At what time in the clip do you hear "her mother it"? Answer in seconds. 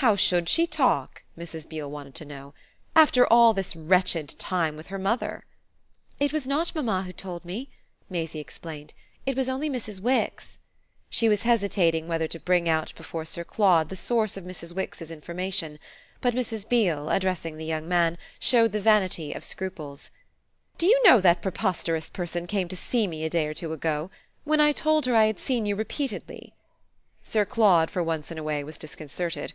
4.86-6.32